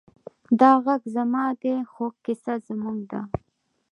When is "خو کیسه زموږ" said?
1.91-2.97